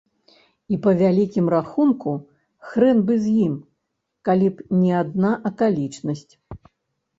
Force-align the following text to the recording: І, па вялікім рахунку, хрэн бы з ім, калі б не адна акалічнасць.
І, 0.73 0.77
па 0.85 0.93
вялікім 1.01 1.45
рахунку, 1.55 2.13
хрэн 2.71 3.05
бы 3.11 3.19
з 3.27 3.35
ім, 3.45 3.53
калі 4.31 4.47
б 4.57 4.81
не 4.81 4.91
адна 5.03 5.31
акалічнасць. 5.53 6.29